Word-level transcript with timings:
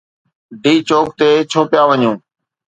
D 0.63 0.73
Chowk 0.89 1.07
تي 1.19 1.29
ڇو 1.51 1.61
پيا 1.71 1.81
وڃو؟ 1.89 2.11